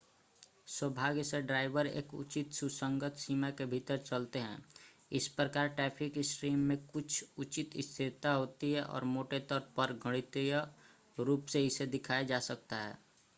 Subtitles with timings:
[0.67, 4.57] सौभाग्य से ड्राइवर एक उचित सुसंगत सीमा के भीतर चलते हैं
[5.11, 10.61] इस प्रकार ट्रैफ़िक स्ट्रीम में कुछ उचित स्थिरता होती है और मोटे तौर पर गणितीय
[11.17, 12.97] रूप से इसे दिखाया जा सकता है